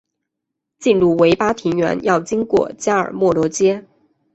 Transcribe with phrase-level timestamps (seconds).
[0.79, 3.85] 进入维巴庭园要经过加尔默罗街。